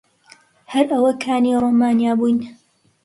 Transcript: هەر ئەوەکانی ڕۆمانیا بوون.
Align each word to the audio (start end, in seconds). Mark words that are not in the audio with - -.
هەر 0.73 0.85
ئەوەکانی 0.93 1.59
ڕۆمانیا 1.61 2.11
بوون. 2.19 2.37